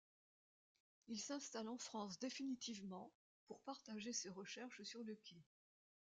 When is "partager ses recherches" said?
3.61-4.81